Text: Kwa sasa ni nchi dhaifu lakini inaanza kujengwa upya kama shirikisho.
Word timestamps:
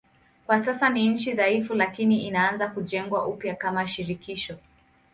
Kwa 0.45 0.59
sasa 0.59 0.89
ni 0.89 1.09
nchi 1.09 1.33
dhaifu 1.33 1.73
lakini 1.73 2.23
inaanza 2.27 2.67
kujengwa 2.67 3.27
upya 3.27 3.55
kama 3.55 3.87
shirikisho. 3.87 4.57